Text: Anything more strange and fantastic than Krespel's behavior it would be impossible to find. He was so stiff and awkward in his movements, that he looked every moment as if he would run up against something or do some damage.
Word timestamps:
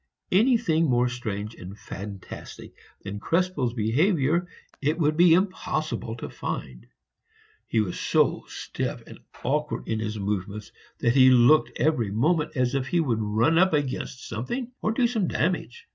Anything 0.31 0.85
more 0.89 1.07
strange 1.07 1.53
and 1.53 1.77
fantastic 1.77 2.73
than 3.03 3.19
Krespel's 3.19 3.75
behavior 3.75 4.47
it 4.81 4.97
would 4.97 5.15
be 5.15 5.35
impossible 5.35 6.15
to 6.15 6.27
find. 6.27 6.87
He 7.67 7.81
was 7.81 7.99
so 7.99 8.45
stiff 8.47 9.03
and 9.05 9.19
awkward 9.43 9.87
in 9.87 9.99
his 9.99 10.17
movements, 10.17 10.71
that 11.01 11.13
he 11.15 11.29
looked 11.29 11.71
every 11.79 12.09
moment 12.09 12.57
as 12.57 12.73
if 12.73 12.87
he 12.87 12.99
would 12.99 13.21
run 13.21 13.59
up 13.59 13.73
against 13.73 14.27
something 14.27 14.71
or 14.81 14.91
do 14.91 15.05
some 15.05 15.27
damage. 15.27 15.85